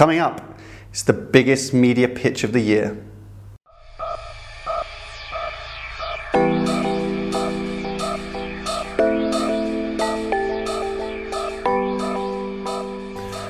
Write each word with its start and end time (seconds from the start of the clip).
Coming 0.00 0.18
up, 0.18 0.58
it's 0.88 1.02
the 1.02 1.12
biggest 1.12 1.74
media 1.74 2.08
pitch 2.08 2.42
of 2.42 2.54
the 2.54 2.60
year. 2.60 2.96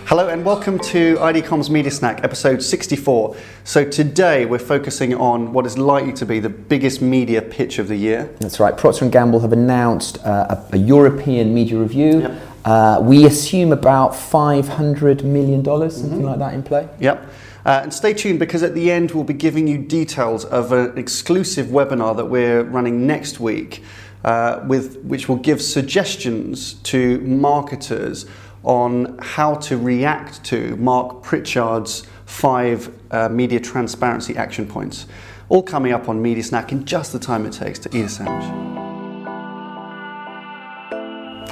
Hello 0.06 0.26
and 0.26 0.44
welcome 0.44 0.76
to 0.80 1.14
IDCom's 1.18 1.70
Media 1.70 1.92
Snack, 1.92 2.24
episode 2.24 2.60
64. 2.60 3.36
So 3.62 3.88
today 3.88 4.44
we're 4.44 4.58
focusing 4.58 5.14
on 5.14 5.52
what 5.52 5.66
is 5.66 5.78
likely 5.78 6.12
to 6.14 6.26
be 6.26 6.40
the 6.40 6.48
biggest 6.48 7.00
media 7.00 7.42
pitch 7.42 7.78
of 7.78 7.86
the 7.86 7.94
year. 7.94 8.28
That's 8.40 8.58
right. 8.58 8.76
Procter 8.76 9.04
and 9.04 9.12
Gamble 9.12 9.38
have 9.38 9.52
announced 9.52 10.18
uh, 10.26 10.56
a, 10.72 10.74
a, 10.74 10.78
European 10.78 11.54
media 11.54 11.78
review. 11.78 12.22
Yep. 12.22 12.49
Uh, 12.64 13.00
we 13.02 13.24
assume 13.24 13.72
about 13.72 14.14
five 14.14 14.68
hundred 14.68 15.24
million 15.24 15.62
dollars, 15.62 15.96
something 15.96 16.18
mm-hmm. 16.18 16.26
like 16.26 16.38
that, 16.38 16.54
in 16.54 16.62
play. 16.62 16.88
Yep. 17.00 17.30
Uh, 17.64 17.80
and 17.82 17.92
stay 17.92 18.14
tuned 18.14 18.38
because 18.38 18.62
at 18.62 18.74
the 18.74 18.90
end 18.90 19.10
we'll 19.10 19.24
be 19.24 19.34
giving 19.34 19.68
you 19.68 19.76
details 19.78 20.44
of 20.46 20.72
an 20.72 20.96
exclusive 20.96 21.66
webinar 21.66 22.16
that 22.16 22.24
we're 22.24 22.62
running 22.62 23.06
next 23.06 23.38
week, 23.38 23.82
uh, 24.24 24.60
with 24.66 24.98
which 25.02 25.28
will 25.28 25.36
give 25.36 25.60
suggestions 25.60 26.74
to 26.74 27.20
marketers 27.20 28.26
on 28.62 29.18
how 29.20 29.54
to 29.54 29.76
react 29.76 30.42
to 30.44 30.76
Mark 30.76 31.22
Pritchard's 31.22 32.06
five 32.26 32.94
uh, 33.10 33.28
media 33.28 33.60
transparency 33.60 34.36
action 34.36 34.66
points. 34.66 35.06
All 35.48 35.62
coming 35.62 35.92
up 35.92 36.08
on 36.08 36.22
Media 36.22 36.44
Snack 36.44 36.72
in 36.72 36.84
just 36.84 37.12
the 37.12 37.18
time 37.18 37.44
it 37.44 37.52
takes 37.52 37.78
to 37.80 37.96
eat 37.96 38.04
a 38.04 38.08
sandwich. 38.08 38.69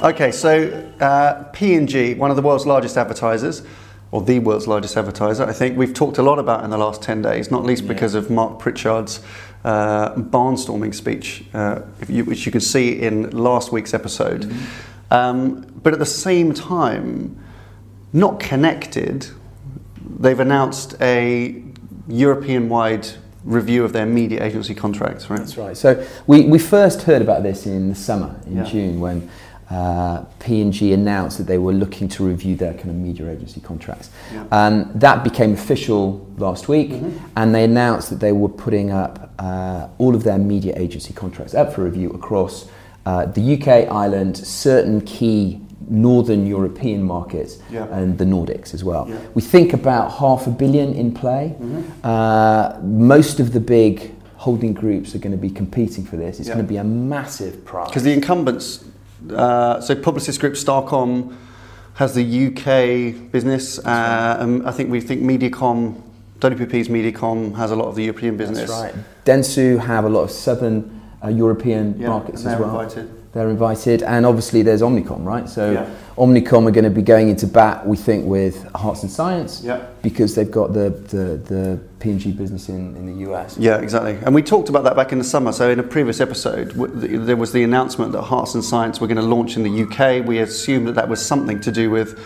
Okay, 0.01 0.31
so 0.31 0.89
uh, 1.01 1.43
P&G, 1.51 2.13
one 2.13 2.29
of 2.29 2.37
the 2.37 2.41
world's 2.41 2.65
largest 2.65 2.97
advertisers, 2.97 3.63
or 4.11 4.21
the 4.21 4.39
world's 4.39 4.65
largest 4.65 4.95
advertiser, 4.95 5.43
I 5.43 5.51
think 5.51 5.77
we've 5.77 5.93
talked 5.93 6.17
a 6.17 6.23
lot 6.23 6.39
about 6.39 6.63
in 6.63 6.69
the 6.69 6.77
last 6.77 7.01
10 7.01 7.21
days, 7.21 7.51
not 7.51 7.65
least 7.65 7.83
yeah. 7.83 7.89
because 7.89 8.15
of 8.15 8.29
Mark 8.29 8.59
Pritchard's 8.59 9.21
uh, 9.65 10.15
barnstorming 10.15 10.95
speech, 10.95 11.43
uh, 11.53 11.81
you, 12.07 12.23
which 12.23 12.45
you 12.45 12.51
can 12.51 12.61
see 12.61 13.01
in 13.01 13.29
last 13.31 13.73
week's 13.73 13.93
episode. 13.93 14.43
Mm-hmm. 14.43 15.13
Um, 15.13 15.61
but 15.83 15.91
at 15.91 15.99
the 15.99 16.05
same 16.05 16.53
time, 16.53 17.37
not 18.13 18.39
connected, 18.39 19.27
they've 20.17 20.39
announced 20.39 20.95
a 21.01 21.61
European 22.07 22.69
wide 22.69 23.05
review 23.43 23.83
of 23.83 23.91
their 23.91 24.05
media 24.05 24.43
agency 24.43 24.75
contracts, 24.75 25.29
right? 25.29 25.39
That's 25.39 25.57
right. 25.57 25.75
So 25.75 26.05
we, 26.25 26.45
we 26.45 26.57
first 26.57 27.01
heard 27.01 27.21
about 27.21 27.43
this 27.43 27.65
in 27.65 27.89
the 27.89 27.95
summer, 27.95 28.39
in 28.45 28.57
yeah. 28.57 28.63
June, 28.63 28.99
when 29.01 29.29
uh, 29.69 30.23
P&G 30.39 30.93
announced 30.93 31.37
that 31.37 31.45
they 31.45 31.59
were 31.59 31.73
looking 31.73 32.07
to 32.09 32.25
review 32.25 32.55
their 32.55 32.73
kind 32.73 32.89
of 32.89 32.95
media 32.95 33.29
agency 33.29 33.61
contracts. 33.61 34.09
Yeah. 34.33 34.45
Um, 34.51 34.91
that 34.95 35.23
became 35.23 35.53
official 35.53 36.27
last 36.37 36.67
week, 36.67 36.89
mm-hmm. 36.89 37.25
and 37.35 37.53
they 37.53 37.63
announced 37.63 38.09
that 38.09 38.19
they 38.19 38.31
were 38.31 38.49
putting 38.49 38.91
up 38.91 39.31
uh, 39.37 39.87
all 39.99 40.15
of 40.15 40.23
their 40.23 40.39
media 40.39 40.73
agency 40.75 41.13
contracts 41.13 41.53
up 41.53 41.73
for 41.73 41.83
review 41.83 42.09
across 42.11 42.67
uh, 43.05 43.25
the 43.25 43.53
UK, 43.53 43.91
Ireland, 43.91 44.37
certain 44.37 45.01
key 45.01 45.61
northern 45.87 46.45
European 46.45 47.03
markets 47.03 47.59
yeah. 47.71 47.87
and 47.87 48.17
the 48.17 48.25
Nordics 48.25 48.73
as 48.73 48.83
well. 48.83 49.07
Yeah. 49.09 49.17
We 49.33 49.41
think 49.41 49.73
about 49.73 50.11
half 50.11 50.45
a 50.47 50.51
billion 50.51 50.93
in 50.93 51.13
play. 51.13 51.55
Mm-hmm. 51.59 52.05
Uh, 52.05 52.79
most 52.81 53.39
of 53.39 53.53
the 53.53 53.59
big 53.59 54.13
holding 54.35 54.73
groups 54.73 55.15
are 55.15 55.19
going 55.19 55.31
to 55.31 55.37
be 55.37 55.49
competing 55.49 56.05
for 56.05 56.15
this. 56.15 56.39
It's 56.39 56.47
going 56.47 56.61
to 56.61 56.63
be 56.63 56.77
a 56.77 56.83
massive 56.83 57.65
prize. 57.65 57.89
Because 57.89 58.03
the 58.03 58.13
incumbents, 58.13 58.85
uh, 59.31 59.81
so 59.81 59.95
Publicis 59.95 60.39
Group, 60.39 60.53
Starcom 60.53 61.35
has 61.95 62.15
the 62.15 62.47
UK 62.47 63.31
business. 63.31 63.79
Uh, 63.79 64.37
right. 64.39 64.61
I 64.65 64.71
think 64.71 64.89
we 64.89 65.01
think 65.01 65.21
Mediacom, 65.21 66.01
WPP's 66.39 66.87
Mediacom 66.87 67.55
has 67.55 67.71
a 67.71 67.75
lot 67.75 67.87
of 67.87 67.95
the 67.95 68.03
European 68.03 68.37
business. 68.37 68.69
That's 68.69 68.95
right. 68.95 68.95
Dentsu 69.25 69.79
have 69.79 70.05
a 70.05 70.09
lot 70.09 70.21
of 70.21 70.31
southern 70.31 71.01
uh, 71.23 71.27
European 71.27 72.01
markets 72.01 72.45
as 72.45 72.59
well. 72.59 72.79
Invited 72.79 73.18
they're 73.31 73.49
invited, 73.49 74.01
and 74.01 74.25
obviously 74.25 74.63
there's 74.63 74.81
Omnicom, 74.81 75.23
right? 75.23 75.47
So 75.47 75.71
yeah. 75.71 75.95
Omnicom 76.17 76.67
are 76.67 76.71
going 76.71 76.83
to 76.83 76.89
be 76.89 77.03
going 77.03 77.29
into 77.29 77.45
bat, 77.45 77.85
we 77.85 77.95
think, 77.95 78.25
with 78.25 78.63
Hearts 78.73 79.03
and 79.03 79.11
Science, 79.11 79.61
yeah. 79.63 79.85
because 80.01 80.33
they've 80.33 80.49
got 80.49 80.73
the 80.73 80.89
the, 80.89 81.37
the 81.37 81.79
P&G 81.99 82.31
business 82.31 82.69
in, 82.69 82.95
in 82.95 83.05
the 83.05 83.31
US. 83.31 83.55
Yeah, 83.57 83.77
exactly. 83.77 84.17
And 84.25 84.33
we 84.33 84.41
talked 84.41 84.69
about 84.69 84.83
that 84.85 84.95
back 84.95 85.11
in 85.11 85.19
the 85.19 85.23
summer. 85.23 85.51
So 85.51 85.69
in 85.69 85.79
a 85.79 85.83
previous 85.83 86.19
episode, 86.19 86.69
w- 86.69 87.19
there 87.19 87.37
was 87.37 87.51
the 87.51 87.63
announcement 87.63 88.13
that 88.13 88.23
Hearts 88.23 88.55
and 88.55 88.63
Science 88.63 88.99
were 88.99 89.07
going 89.07 89.17
to 89.17 89.23
launch 89.23 89.57
in 89.57 89.63
the 89.63 89.83
UK. 89.83 90.25
We 90.25 90.39
assumed 90.39 90.87
that 90.87 90.95
that 90.95 91.07
was 91.07 91.23
something 91.23 91.59
to 91.61 91.71
do 91.71 91.89
with. 91.89 92.19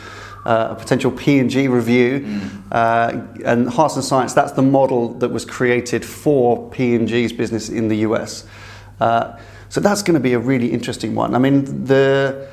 Uh, 0.45 0.67
a 0.71 0.75
potential 0.75 1.09
P&G 1.09 1.69
review, 1.69 2.19
mm. 2.19 2.63
uh, 2.69 3.17
and 3.45 3.69
Hearts 3.69 3.95
and 3.95 4.03
Science. 4.03 4.33
That's 4.33 4.51
the 4.51 4.61
model 4.61 5.13
that 5.19 5.29
was 5.29 5.45
created 5.45 6.03
for 6.03 6.69
P&G's 6.69 7.31
business 7.31 7.69
in 7.69 7.87
the 7.87 7.95
US. 7.99 8.45
Uh, 8.99 9.37
so 9.73 9.81
that's 9.81 10.03
going 10.03 10.13
to 10.13 10.19
be 10.19 10.33
a 10.33 10.39
really 10.39 10.71
interesting 10.71 11.15
one. 11.15 11.33
I 11.33 11.39
mean, 11.39 11.85
the 11.85 12.47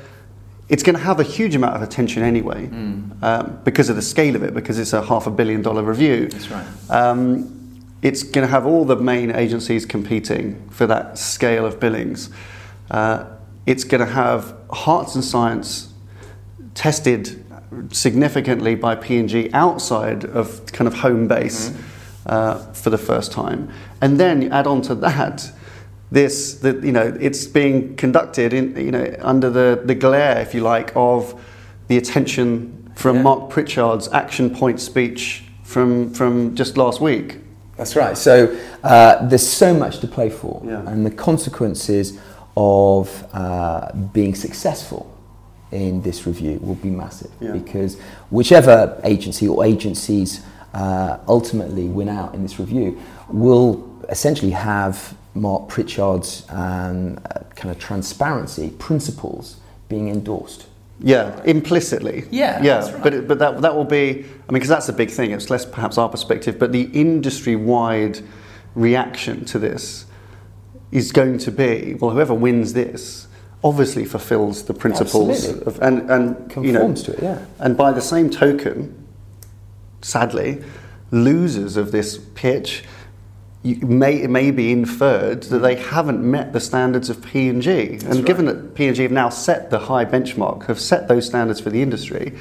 it's 0.69 0.81
going 0.81 0.95
to 0.95 1.03
have 1.03 1.19
a 1.19 1.23
huge 1.23 1.53
amount 1.53 1.75
of 1.75 1.83
attention 1.83 2.23
anyway 2.23 2.65
mm. 2.65 3.21
um, 3.21 3.59
because 3.63 3.89
of 3.89 3.95
the 3.95 4.01
scale 4.01 4.35
of 4.35 4.41
it, 4.41 4.55
because 4.55 4.79
it's 4.79 4.91
a 4.91 5.03
half 5.03 5.27
a 5.27 5.29
billion 5.29 5.61
dollar 5.61 5.83
review. 5.83 6.29
That's 6.29 6.49
right. 6.49 6.65
Um, 6.89 7.79
it's 8.01 8.23
going 8.23 8.43
to 8.43 8.51
have 8.51 8.65
all 8.65 8.85
the 8.85 8.95
main 8.95 9.29
agencies 9.29 9.85
competing 9.85 10.67
for 10.69 10.87
that 10.87 11.19
scale 11.19 11.63
of 11.63 11.79
billings. 11.79 12.31
Uh, 12.89 13.25
it's 13.67 13.83
going 13.83 14.03
to 14.03 14.11
have 14.11 14.55
Hearts 14.71 15.13
and 15.13 15.23
Science 15.23 15.93
tested 16.73 17.45
significantly 17.91 18.73
by 18.73 18.95
P&G 18.95 19.51
outside 19.53 20.25
of 20.25 20.65
kind 20.71 20.87
of 20.87 20.95
home 20.95 21.27
base 21.27 21.69
mm-hmm. 21.69 21.81
uh, 22.25 22.73
for 22.73 22.89
the 22.89 22.97
first 22.97 23.31
time. 23.31 23.71
And 24.01 24.19
then 24.19 24.41
you 24.41 24.49
add 24.49 24.65
on 24.65 24.81
to 24.83 24.95
that 24.95 25.51
this 26.11 26.55
that 26.55 26.83
you 26.83 26.91
know 26.91 27.17
it's 27.19 27.45
being 27.47 27.95
conducted 27.95 28.53
in 28.53 28.75
you 28.75 28.91
know 28.91 29.15
under 29.21 29.49
the, 29.49 29.81
the 29.85 29.95
glare 29.95 30.39
if 30.41 30.53
you 30.53 30.61
like 30.61 30.91
of 30.95 31.41
the 31.87 31.97
attention 31.97 32.91
from 32.95 33.17
yeah. 33.17 33.21
Mark 33.23 33.49
Pritchard's 33.49 34.07
action 34.09 34.53
point 34.53 34.79
speech 34.79 35.43
from 35.63 36.13
from 36.13 36.53
just 36.55 36.77
last 36.77 36.99
week 36.99 37.37
that's 37.77 37.95
right 37.95 38.17
so 38.17 38.57
uh, 38.83 39.25
there's 39.27 39.47
so 39.47 39.73
much 39.73 39.99
to 39.99 40.07
play 40.07 40.29
for 40.29 40.61
yeah. 40.65 40.87
and 40.87 41.05
the 41.05 41.11
consequences 41.11 42.19
of 42.57 43.25
uh, 43.33 43.91
being 44.13 44.35
successful 44.35 45.07
in 45.71 46.01
this 46.01 46.27
review 46.27 46.59
will 46.61 46.75
be 46.75 46.89
massive 46.89 47.31
yeah. 47.39 47.53
because 47.53 47.97
whichever 48.29 48.99
agency 49.05 49.47
or 49.47 49.63
agencies 49.63 50.43
uh, 50.73 51.17
ultimately 51.29 51.87
win 51.87 52.09
out 52.09 52.35
in 52.35 52.43
this 52.43 52.59
review 52.59 53.01
will 53.29 53.87
essentially 54.09 54.51
have 54.51 55.15
Mark 55.33 55.69
Pritchard's 55.69 56.45
um, 56.49 57.19
uh, 57.25 57.39
kind 57.55 57.71
of 57.71 57.79
transparency 57.79 58.71
principles 58.77 59.57
being 59.87 60.09
endorsed. 60.09 60.67
Yeah, 60.99 61.41
implicitly. 61.45 62.25
Yeah, 62.29 62.61
yeah. 62.61 62.91
Right. 62.91 63.03
But 63.03 63.27
but 63.27 63.39
that 63.39 63.61
that 63.61 63.75
will 63.75 63.85
be. 63.85 64.09
I 64.09 64.13
mean, 64.13 64.25
because 64.49 64.69
that's 64.69 64.89
a 64.89 64.93
big 64.93 65.09
thing. 65.09 65.31
It's 65.31 65.49
less 65.49 65.65
perhaps 65.65 65.97
our 65.97 66.09
perspective, 66.09 66.59
but 66.59 66.71
the 66.71 66.83
industry-wide 66.93 68.19
reaction 68.75 69.45
to 69.45 69.59
this 69.59 70.05
is 70.91 71.11
going 71.11 71.39
to 71.39 71.51
be 71.51 71.95
well, 71.95 72.11
whoever 72.11 72.33
wins 72.33 72.73
this 72.73 73.27
obviously 73.63 74.05
fulfills 74.05 74.65
the 74.65 74.73
principles 74.73 75.47
of, 75.47 75.79
and 75.81 76.09
and 76.09 76.49
conforms 76.49 76.67
you 76.67 76.73
know, 76.73 76.93
to 76.93 77.13
it. 77.13 77.23
Yeah. 77.23 77.45
And 77.59 77.75
by 77.75 77.91
the 77.91 78.01
same 78.01 78.29
token, 78.29 79.07
sadly, 80.01 80.63
losers 81.09 81.77
of 81.77 81.91
this 81.91 82.19
pitch 82.35 82.83
you 83.63 83.75
may, 83.85 84.15
it 84.21 84.29
may 84.29 84.49
be 84.49 84.71
inferred 84.71 85.43
that 85.43 85.59
they 85.59 85.75
haven't 85.75 86.19
met 86.19 86.51
the 86.51 86.59
standards 86.59 87.09
of 87.09 87.23
P&G. 87.23 87.69
and 87.69 88.03
right. 88.03 88.25
given 88.25 88.45
that 88.45 88.73
P&G 88.73 89.03
have 89.03 89.11
now 89.11 89.29
set 89.29 89.69
the 89.69 89.77
high 89.77 90.03
benchmark, 90.03 90.65
have 90.65 90.79
set 90.79 91.07
those 91.07 91.27
standards 91.27 91.59
for 91.59 91.69
the 91.69 91.81
industry, 91.81 92.33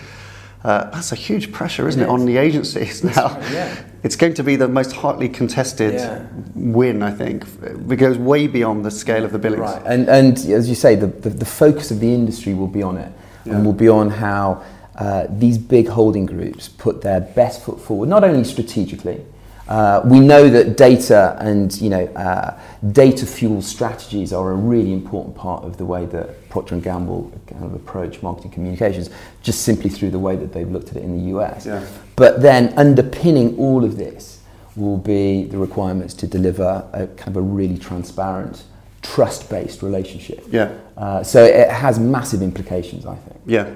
uh, 0.65 0.91
that's 0.91 1.13
a 1.13 1.17
huge 1.17 1.53
pressure, 1.53 1.89
isn't 1.89 2.01
it, 2.01 2.05
it 2.05 2.09
is. 2.09 2.13
on 2.13 2.27
the 2.27 2.37
agencies 2.37 3.05
now? 3.05 3.35
Right, 3.35 3.53
yeah. 3.53 3.85
It's 4.03 4.17
going 4.17 4.35
to 4.35 4.43
be 4.43 4.57
the 4.57 4.69
most 4.69 4.93
hotly 4.93 5.29
contested 5.29 5.95
yeah. 5.95 6.27
win, 6.55 7.03
I 7.03 7.11
think. 7.11 7.45
It 7.63 7.97
goes 7.97 8.17
way 8.17 8.47
beyond 8.47 8.85
the 8.85 8.91
scale 8.91 9.25
of 9.25 9.33
the 9.33 9.39
billings. 9.39 9.61
Right, 9.61 9.83
and, 9.87 10.09
and 10.09 10.39
as 10.39 10.69
you 10.69 10.75
say, 10.75 10.95
the, 10.95 11.07
the, 11.07 11.31
the 11.31 11.45
focus 11.45 11.91
of 11.91 12.01
the 12.01 12.13
industry 12.13 12.55
will 12.55 12.67
be 12.67 12.83
on 12.83 12.97
it, 12.97 13.13
yeah. 13.45 13.55
and 13.55 13.65
will 13.65 13.75
be 13.75 13.89
on 13.89 14.11
how 14.11 14.63
uh, 14.97 15.27
these 15.31 15.59
big 15.59 15.89
holding 15.89 16.27
groups 16.27 16.69
put 16.69 17.03
their 17.03 17.21
best 17.21 17.63
foot 17.63 17.81
forward, 17.81 18.09
not 18.09 18.25
only 18.25 18.45
strategically, 18.45 19.25
uh, 19.71 20.03
we 20.05 20.19
know 20.19 20.49
that 20.49 20.77
data 20.77 21.37
and 21.39 21.81
you 21.81 21.89
know 21.89 22.05
uh, 22.17 22.59
data 22.91 23.25
fuel 23.25 23.63
strategies 23.63 24.33
are 24.33 24.51
a 24.51 24.55
really 24.55 24.93
important 24.93 25.35
part 25.37 25.65
of 25.65 25.77
the 25.77 25.85
way 25.85 26.05
that 26.07 26.49
Procter 26.51 26.75
and 26.75 26.83
Gamble 26.83 27.33
kind 27.47 27.65
of 27.65 27.75
approach 27.75 28.21
marketing 28.21 28.51
communications, 28.51 29.11
just 29.43 29.63
simply 29.63 29.89
through 29.89 30.11
the 30.11 30.19
way 30.19 30.35
that 30.35 30.53
they've 30.53 30.69
looked 30.69 30.91
at 30.91 30.97
it 30.97 31.05
in 31.05 31.17
the 31.17 31.39
US. 31.39 31.67
Yeah. 31.67 31.87
But 32.17 32.43
then 32.43 32.75
underpinning 32.77 33.57
all 33.59 33.85
of 33.85 33.97
this 33.97 34.41
will 34.75 34.99
be 34.99 35.45
the 35.45 35.59
requirements 35.59 36.15
to 36.15 36.27
deliver 36.27 36.85
a 36.93 37.07
kind 37.07 37.29
of 37.29 37.37
a 37.37 37.41
really 37.41 37.79
transparent, 37.79 38.65
trust-based 39.03 39.83
relationship. 39.83 40.45
Yeah. 40.51 40.77
Uh, 40.97 41.23
so 41.23 41.45
it 41.45 41.71
has 41.71 42.01
massive 42.01 42.43
implications, 42.43 43.07
I 43.07 43.15
think. 43.15 43.41
Yeah. 43.47 43.73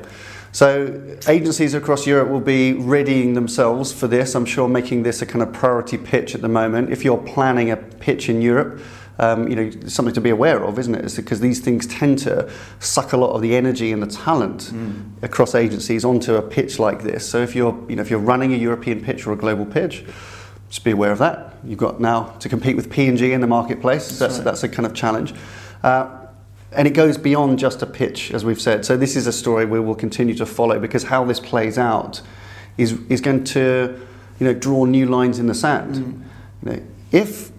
So 0.54 1.18
agencies 1.26 1.74
across 1.74 2.06
Europe 2.06 2.28
will 2.28 2.38
be 2.38 2.74
readying 2.74 3.34
themselves 3.34 3.92
for 3.92 4.06
this. 4.06 4.36
I'm 4.36 4.44
sure 4.44 4.68
making 4.68 5.02
this 5.02 5.20
a 5.20 5.26
kind 5.26 5.42
of 5.42 5.52
priority 5.52 5.98
pitch 5.98 6.32
at 6.36 6.42
the 6.42 6.48
moment. 6.48 6.90
If 6.90 7.04
you're 7.04 7.18
planning 7.18 7.72
a 7.72 7.76
pitch 7.76 8.28
in 8.28 8.40
Europe, 8.40 8.80
um, 9.18 9.48
you 9.48 9.56
know, 9.56 9.70
something 9.88 10.14
to 10.14 10.20
be 10.20 10.30
aware 10.30 10.62
of, 10.62 10.78
isn't 10.78 10.94
it? 10.94 11.04
It's 11.04 11.16
because 11.16 11.40
these 11.40 11.58
things 11.58 11.88
tend 11.88 12.20
to 12.20 12.48
suck 12.78 13.12
a 13.12 13.16
lot 13.16 13.32
of 13.32 13.42
the 13.42 13.56
energy 13.56 13.90
and 13.90 14.00
the 14.00 14.06
talent 14.06 14.70
mm. 14.72 15.02
across 15.24 15.56
agencies 15.56 16.04
onto 16.04 16.36
a 16.36 16.42
pitch 16.42 16.78
like 16.78 17.02
this. 17.02 17.28
So 17.28 17.42
if 17.42 17.56
you're, 17.56 17.76
you 17.88 17.96
know, 17.96 18.02
if 18.02 18.08
you're 18.08 18.20
running 18.20 18.54
a 18.54 18.56
European 18.56 19.02
pitch 19.02 19.26
or 19.26 19.32
a 19.32 19.36
global 19.36 19.66
pitch, 19.66 20.04
just 20.68 20.84
be 20.84 20.92
aware 20.92 21.10
of 21.10 21.18
that. 21.18 21.56
You've 21.64 21.80
got 21.80 22.00
now 22.00 22.26
to 22.38 22.48
compete 22.48 22.76
with 22.76 22.92
P&G 22.92 23.32
in 23.32 23.40
the 23.40 23.48
marketplace. 23.48 24.06
That's, 24.06 24.18
that's, 24.18 24.34
right. 24.36 24.44
that's 24.44 24.62
a 24.62 24.68
kind 24.68 24.86
of 24.86 24.94
challenge. 24.94 25.34
Uh, 25.82 26.23
and 26.76 26.88
it 26.88 26.92
goes 26.92 27.16
beyond 27.16 27.58
just 27.58 27.82
a 27.82 27.86
pitch, 27.86 28.32
as 28.32 28.44
we've 28.44 28.60
said. 28.60 28.84
So 28.84 28.96
this 28.96 29.16
is 29.16 29.26
a 29.26 29.32
story 29.32 29.64
we 29.64 29.80
will 29.80 29.94
continue 29.94 30.34
to 30.34 30.46
follow 30.46 30.78
because 30.78 31.04
how 31.04 31.24
this 31.24 31.40
plays 31.40 31.78
out 31.78 32.20
is, 32.76 32.98
is 33.08 33.20
going 33.20 33.44
to 33.44 34.00
you 34.38 34.46
know, 34.46 34.54
draw 34.54 34.84
new 34.84 35.06
lines 35.06 35.38
in 35.38 35.46
the 35.46 35.54
sand. 35.54 35.94
Mm. 35.94 36.22
You 36.62 36.76
know, 36.76 36.82
if 37.12 37.52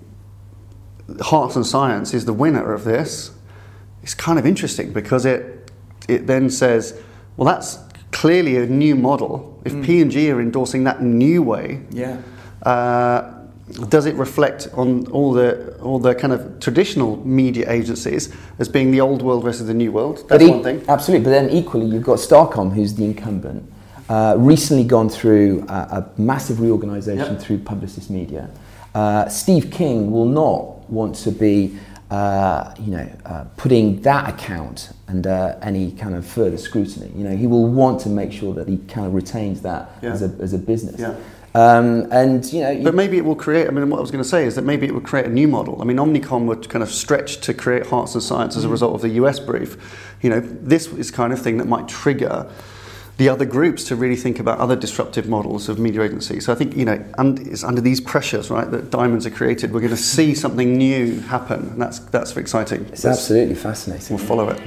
Hearts 1.21 1.55
and 1.55 1.65
Science 1.65 2.13
is 2.13 2.25
the 2.25 2.33
winner 2.33 2.73
of 2.73 2.83
this, 2.83 3.31
it's 4.03 4.13
kind 4.13 4.37
of 4.37 4.45
interesting 4.45 4.91
because 4.91 5.25
it, 5.25 5.71
it 6.07 6.27
then 6.27 6.49
says, 6.49 7.01
well, 7.37 7.45
that's 7.45 7.79
clearly 8.11 8.57
a 8.57 8.65
new 8.65 8.95
model. 8.95 9.61
If 9.65 9.73
mm. 9.73 9.85
P&G 9.85 10.31
are 10.31 10.41
endorsing 10.41 10.83
that 10.83 11.01
new 11.01 11.41
way, 11.41 11.81
yeah. 11.91 12.21
Uh, 12.61 13.44
does 13.89 14.05
it 14.05 14.15
reflect 14.15 14.67
on 14.73 15.07
all 15.07 15.33
the 15.33 15.75
all 15.79 15.97
the 15.97 16.13
kind 16.13 16.31
of 16.31 16.59
traditional 16.59 17.17
media 17.25 17.69
agencies 17.71 18.33
as 18.59 18.69
being 18.69 18.91
the 18.91 19.01
old 19.01 19.23
world 19.23 19.43
versus 19.43 19.65
the 19.65 19.73
new 19.73 19.91
world? 19.91 20.23
That's 20.29 20.43
e- 20.43 20.49
one 20.49 20.63
thing. 20.63 20.83
Absolutely, 20.87 21.23
but 21.23 21.31
then 21.31 21.49
equally, 21.49 21.87
you've 21.87 22.03
got 22.03 22.19
Starcom, 22.19 22.73
who's 22.73 22.93
the 22.93 23.05
incumbent, 23.05 23.71
uh, 24.07 24.35
recently 24.37 24.83
gone 24.83 25.09
through 25.09 25.65
a, 25.67 25.73
a 26.17 26.21
massive 26.21 26.59
reorganisation 26.59 27.33
yep. 27.33 27.41
through 27.41 27.57
Publicis 27.59 28.09
Media. 28.09 28.49
Uh, 28.93 29.27
Steve 29.29 29.71
King 29.71 30.11
will 30.11 30.27
not 30.27 30.89
want 30.89 31.15
to 31.15 31.31
be. 31.31 31.77
Uh, 32.11 32.71
you 32.79 32.91
know, 32.91 33.09
uh, 33.25 33.45
putting 33.57 33.99
that 34.01 34.29
account 34.29 34.91
under 35.07 35.57
any 35.63 35.91
kind 35.93 36.13
of 36.13 36.25
further 36.25 36.57
scrutiny. 36.57 37.11
You 37.15 37.23
know, 37.23 37.35
he 37.35 37.47
will 37.47 37.67
want 37.67 37.99
to 38.01 38.09
make 38.09 38.31
sure 38.31 38.53
that 38.53 38.67
he 38.67 38.77
kind 38.77 39.07
of 39.07 39.13
retains 39.15 39.61
that 39.63 39.89
yeah. 40.03 40.11
as, 40.11 40.21
a, 40.21 40.27
as 40.39 40.53
a 40.53 40.59
business. 40.59 40.99
Yeah. 40.99 41.15
Um, 41.55 42.11
and 42.11 42.45
you 42.51 42.61
know, 42.61 42.69
you 42.69 42.83
but 42.83 42.93
maybe 42.93 43.17
it 43.17 43.23
will 43.23 43.35
create. 43.35 43.67
I 43.67 43.71
mean, 43.71 43.89
what 43.89 43.97
I 43.97 44.01
was 44.01 44.11
going 44.11 44.23
to 44.23 44.29
say 44.29 44.45
is 44.45 44.55
that 44.55 44.63
maybe 44.63 44.85
it 44.85 44.93
would 44.93 45.05
create 45.05 45.25
a 45.25 45.29
new 45.29 45.47
model. 45.47 45.81
I 45.81 45.85
mean, 45.85 45.95
Omnicom 45.97 46.47
would 46.47 46.67
kind 46.67 46.83
of 46.83 46.91
stretch 46.91 47.39
to 47.41 47.53
create 47.53 47.85
Hearts 47.85 48.13
and 48.13 48.21
Science 48.21 48.57
as 48.57 48.65
a 48.65 48.67
mm. 48.67 48.71
result 48.71 48.93
of 48.95 49.01
the 49.01 49.09
US 49.21 49.39
brief. 49.39 49.77
You 50.21 50.31
know, 50.31 50.41
this 50.41 50.87
is 50.87 51.11
kind 51.11 51.31
of 51.31 51.41
thing 51.41 51.57
that 51.59 51.67
might 51.67 51.87
trigger 51.87 52.51
the 53.17 53.29
other 53.29 53.45
groups 53.45 53.85
to 53.85 53.95
really 53.95 54.15
think 54.15 54.39
about 54.39 54.59
other 54.59 54.75
disruptive 54.75 55.27
models 55.27 55.69
of 55.69 55.79
media 55.79 56.01
agency. 56.01 56.39
So 56.39 56.51
I 56.51 56.55
think 56.55 56.75
you 56.75 56.85
know, 56.85 57.03
and 57.17 57.39
it's 57.47 57.63
under 57.63 57.81
these 57.81 58.01
pressures, 58.01 58.49
right, 58.49 58.69
that 58.71 58.89
diamonds 58.89 59.25
are 59.25 59.31
created. 59.31 59.71
We're 59.71 59.79
going 59.79 59.91
to 59.91 59.97
see 59.97 60.35
something 60.35 60.77
new 60.77 61.19
happen, 61.21 61.69
and 61.69 61.81
that's 61.81 61.99
that's 61.99 62.35
exciting. 62.35 62.85
It's 62.91 63.05
absolutely 63.05 63.55
fascinating. 63.55 64.17
We'll 64.17 64.25
follow 64.25 64.49
it. 64.49 64.61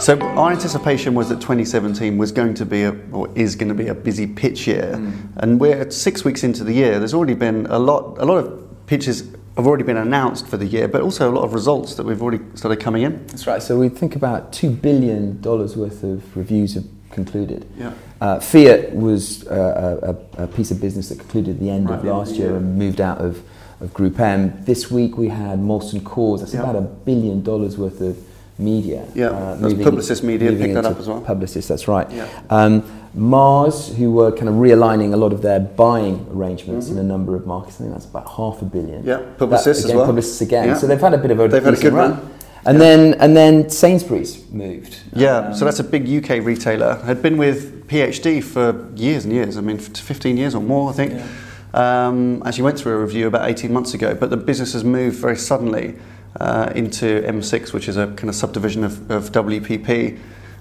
So 0.00 0.18
our 0.20 0.50
anticipation 0.50 1.14
was 1.14 1.28
that 1.28 1.36
2017 1.36 2.18
was 2.18 2.32
going 2.32 2.54
to 2.54 2.66
be 2.66 2.82
a, 2.82 2.90
or 3.12 3.28
is 3.36 3.54
going 3.54 3.68
to 3.68 3.74
be 3.74 3.86
a 3.86 3.94
busy 3.94 4.26
pitch 4.26 4.66
year, 4.66 4.94
mm. 4.96 5.16
and 5.36 5.60
we're 5.60 5.88
six 5.90 6.24
weeks 6.24 6.42
into 6.42 6.64
the 6.64 6.72
year. 6.72 6.98
There's 6.98 7.14
already 7.14 7.34
been 7.34 7.66
a 7.66 7.78
lot, 7.78 8.18
a 8.18 8.24
lot 8.24 8.38
of 8.38 8.86
pitches 8.86 9.22
have 9.56 9.66
already 9.66 9.84
been 9.84 9.96
announced 9.96 10.46
for 10.46 10.56
the 10.56 10.66
year, 10.66 10.88
but 10.88 11.02
also 11.02 11.30
a 11.30 11.34
lot 11.34 11.44
of 11.44 11.52
results 11.52 11.94
that 11.96 12.04
we've 12.04 12.22
already 12.22 12.42
started 12.54 12.80
coming 12.80 13.02
in. 13.02 13.26
That's 13.26 13.46
right. 13.46 13.62
So 13.62 13.78
we 13.78 13.88
think 13.88 14.16
about 14.16 14.52
two 14.52 14.70
billion 14.70 15.40
dollars 15.40 15.76
worth 15.76 16.02
of 16.02 16.36
reviews 16.36 16.74
have 16.74 16.84
concluded. 17.10 17.68
Yeah. 17.76 17.92
Uh, 18.20 18.40
Fiat 18.40 18.94
was 18.94 19.46
uh, 19.48 20.16
a, 20.36 20.44
a, 20.44 20.46
piece 20.46 20.70
of 20.70 20.80
business 20.80 21.10
that 21.10 21.18
concluded 21.18 21.56
at 21.56 21.60
the 21.60 21.68
end 21.68 21.90
right, 21.90 21.98
of 21.98 22.04
last 22.04 22.36
year 22.36 22.56
and 22.56 22.78
moved 22.78 23.00
out 23.00 23.18
of, 23.18 23.42
of 23.80 23.92
Group 23.92 24.18
M. 24.18 24.64
This 24.64 24.90
week 24.90 25.18
we 25.18 25.28
had 25.28 25.58
Molson 25.58 26.00
Coors. 26.00 26.40
That's 26.40 26.54
yeah. 26.54 26.62
about 26.62 26.76
a 26.76 26.80
billion 26.80 27.42
dollars 27.42 27.76
worth 27.76 28.00
of 28.00 28.16
media. 28.58 29.06
Yeah, 29.14 29.28
uh, 29.28 29.54
that's 29.56 29.74
Publicis 29.74 30.22
Media 30.22 30.52
picked 30.52 30.74
that 30.74 30.84
up 30.84 30.98
as 30.98 31.08
well. 31.08 31.20
Publicis, 31.22 31.68
that's 31.68 31.88
right. 31.88 32.10
Yeah. 32.10 32.28
Um, 32.50 32.82
Mars, 33.14 33.94
who 33.96 34.10
were 34.10 34.32
kind 34.32 34.48
of 34.48 34.54
realigning 34.54 35.12
a 35.12 35.16
lot 35.16 35.32
of 35.32 35.42
their 35.42 35.60
buying 35.60 36.26
arrangements 36.30 36.88
mm-hmm. 36.88 36.98
in 36.98 37.04
a 37.04 37.08
number 37.08 37.36
of 37.36 37.46
markets, 37.46 37.76
I 37.76 37.78
think 37.80 37.92
that's 37.92 38.06
about 38.06 38.28
half 38.30 38.62
a 38.62 38.64
billion. 38.64 39.04
Yeah, 39.04 39.20
Publicis 39.36 39.64
that, 39.64 39.84
again, 39.84 39.90
as 39.90 39.94
well. 39.94 40.12
Publicis 40.12 40.40
again. 40.40 40.68
Yeah. 40.68 40.74
So 40.76 40.86
they've 40.86 41.00
had 41.00 41.14
a 41.14 41.18
bit 41.18 41.30
of 41.30 41.40
a 41.40 41.48
they've 41.48 41.62
had 41.62 41.74
a 41.74 41.80
good 41.80 41.92
run. 41.92 42.12
run. 42.12 42.30
And 42.64 42.78
yeah. 42.78 42.84
then 42.84 43.14
and 43.14 43.36
then 43.36 43.68
Sainsbury's 43.68 44.48
moved. 44.50 45.00
Yeah, 45.14 45.36
um, 45.36 45.54
so 45.54 45.64
that's 45.64 45.80
a 45.80 45.84
big 45.84 46.08
UK 46.08 46.44
retailer. 46.44 46.94
Had 46.96 47.20
been 47.20 47.36
with 47.36 47.86
PhD 47.88 48.42
for 48.42 48.90
years 48.94 49.24
and 49.24 49.32
years. 49.32 49.58
I 49.58 49.60
mean, 49.60 49.78
15 49.78 50.36
years 50.36 50.54
or 50.54 50.62
more, 50.62 50.90
I 50.90 50.94
think. 50.94 51.12
Yeah. 51.12 51.26
Um, 51.74 52.42
actually 52.44 52.64
went 52.64 52.78
through 52.78 52.92
a 52.92 52.98
review 52.98 53.26
about 53.26 53.48
18 53.48 53.72
months 53.72 53.94
ago, 53.94 54.14
but 54.14 54.28
the 54.28 54.36
business 54.36 54.74
has 54.74 54.84
moved 54.84 55.16
very 55.16 55.36
suddenly 55.36 55.94
uh, 56.40 56.72
into 56.74 57.22
M6, 57.22 57.72
which 57.72 57.88
is 57.88 57.96
a 57.96 58.06
kind 58.08 58.28
of 58.28 58.34
subdivision 58.34 58.84
of, 58.84 59.10
of 59.10 59.32
WPP. 59.32 60.18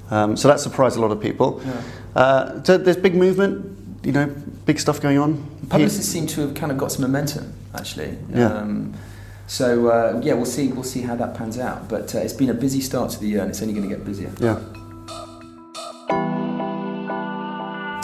Um, 0.09 0.35
so 0.35 0.47
that 0.47 0.59
surprised 0.59 0.97
a 0.97 1.01
lot 1.01 1.11
of 1.11 1.21
people. 1.21 1.61
Yeah. 1.65 1.81
Uh, 2.15 2.63
so 2.63 2.77
there's 2.77 2.97
big 2.97 3.15
movement, 3.15 4.05
you 4.05 4.11
know, 4.11 4.27
big 4.65 4.79
stuff 4.79 4.99
going 4.99 5.17
on. 5.17 5.37
Publicis 5.67 6.03
seem 6.03 6.27
to 6.27 6.41
have 6.41 6.53
kind 6.53 6.71
of 6.71 6.77
got 6.77 6.91
some 6.91 7.03
momentum, 7.03 7.53
actually. 7.73 8.17
Yeah. 8.29 8.47
Um, 8.53 8.93
so 9.47 9.87
uh, 9.87 10.19
yeah, 10.23 10.33
we'll 10.33 10.45
see. 10.45 10.67
We'll 10.67 10.83
see 10.83 11.01
how 11.01 11.15
that 11.15 11.35
pans 11.35 11.57
out. 11.57 11.87
But 11.89 12.13
uh, 12.15 12.19
it's 12.19 12.33
been 12.33 12.49
a 12.49 12.53
busy 12.53 12.81
start 12.81 13.11
to 13.11 13.19
the 13.19 13.27
year, 13.27 13.41
and 13.41 13.49
it's 13.49 13.61
only 13.61 13.73
going 13.73 13.89
to 13.89 13.95
get 13.95 14.05
busier. 14.05 14.31
Yeah. 14.39 14.59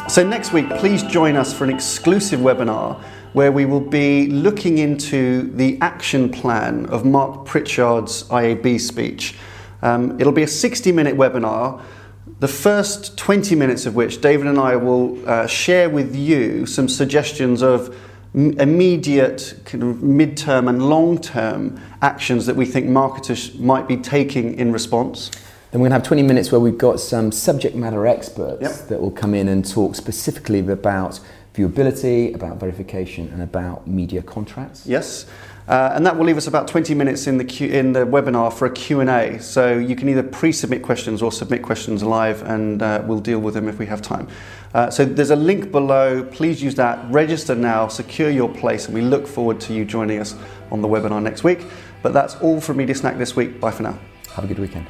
So 0.08 0.28
next 0.28 0.54
week, 0.54 0.70
please 0.78 1.04
join 1.04 1.36
us 1.36 1.54
for 1.54 1.66
an 1.66 1.70
exclusive 1.70 2.40
webinar 2.40 3.02
where 3.38 3.52
we 3.52 3.66
will 3.66 3.80
be 3.80 4.26
looking 4.26 4.80
into 4.80 5.44
the 5.52 5.78
action 5.80 6.28
plan 6.28 6.88
of 6.88 7.06
Mark 7.06 7.46
Pritchard's 7.46 8.24
IAB 8.30 8.82
speech. 8.82 9.36
Um, 9.84 10.20
it'll 10.20 10.34
be 10.34 10.42
a 10.42 10.48
60 10.48 10.92
minute 10.92 11.16
webinar, 11.16 11.80
the 12.40 12.48
first 12.48 13.16
20 13.16 13.54
minutes 13.54 13.86
of 13.86 13.94
which 13.94 14.22
David 14.22 14.48
and 14.48 14.58
I 14.58 14.76
will 14.76 15.24
uh, 15.30 15.46
share 15.46 15.88
with 15.88 16.16
you 16.16 16.66
some 16.66 16.90
suggestions 16.90 17.62
of 17.62 17.96
immediate, 18.34 19.54
kind 19.66 19.84
of 19.84 19.98
midterm, 19.98 20.68
and 20.68 20.90
long 20.90 21.20
term 21.22 21.80
actions 22.02 22.48
that 22.48 22.56
we 22.56 22.66
think 22.66 22.88
marketers 22.88 23.54
might 23.60 23.88
be 23.88 23.98
taking 23.98 24.56
in 24.56 24.72
response. 24.72 25.30
Then 25.70 25.82
we're 25.82 25.90
going 25.90 26.02
to 26.02 26.06
have 26.06 26.08
20 26.08 26.24
minutes 26.24 26.52
where 26.52 26.60
we've 26.60 26.76
got 26.76 27.00
some 27.00 27.32
subject 27.32 27.76
matter 27.76 28.08
experts 28.08 28.64
yep. 28.64 28.88
that 28.88 29.00
will 29.00 29.12
come 29.12 29.36
in 29.36 29.48
and 29.48 29.64
talk 29.64 29.94
specifically 29.94 30.68
about 30.68 31.20
viewability, 31.58 32.36
about 32.36 32.60
verification, 32.60 33.30
and 33.34 33.42
about 33.42 33.88
media 33.88 34.22
contracts. 34.22 34.86
Yes. 34.86 35.26
Uh, 35.68 35.92
and 35.94 36.06
that 36.06 36.16
will 36.16 36.26
leave 36.26 36.38
us 36.38 36.48
about 36.48 36.66
20 36.68 36.94
minutes 36.94 37.28
in 37.28 37.38
the, 37.38 37.44
Q- 37.44 37.70
in 37.70 37.92
the 37.92 38.06
webinar 38.06 38.54
for 38.54 38.68
a 38.68 38.72
Q&A. 38.72 39.38
So 39.40 39.78
you 39.78 39.98
can 39.98 40.08
either 40.08 40.24
pre-submit 40.24 40.82
questions 40.82 41.22
or 41.22 41.30
submit 41.30 41.62
questions 41.62 42.04
live 42.04 42.42
and 42.44 42.82
uh, 42.82 43.04
we'll 43.06 43.20
deal 43.20 43.40
with 43.40 43.54
them 43.54 43.68
if 43.68 43.78
we 43.78 43.86
have 43.88 44.02
time. 44.02 44.30
Uh, 44.74 44.90
so 44.90 45.04
there's 45.04 45.32
a 45.32 45.36
link 45.36 45.72
below. 45.72 46.24
Please 46.24 46.64
use 46.64 46.76
that. 46.76 47.12
Register 47.12 47.54
now, 47.54 47.88
secure 47.90 48.30
your 48.30 48.48
place, 48.48 48.86
and 48.86 48.94
we 48.94 49.02
look 49.02 49.28
forward 49.28 49.60
to 49.62 49.74
you 49.74 49.84
joining 49.84 50.20
us 50.20 50.36
on 50.72 50.82
the 50.82 50.88
webinar 50.88 51.22
next 51.22 51.44
week. 51.44 51.66
But 52.02 52.14
that's 52.14 52.36
all 52.36 52.62
from 52.62 52.78
Media 52.78 52.96
Snack 52.96 53.18
this 53.18 53.36
week. 53.36 53.60
Bye 53.60 53.72
for 53.72 53.84
now. 53.84 53.98
Have 54.36 54.46
a 54.46 54.48
good 54.48 54.60
weekend. 54.60 54.88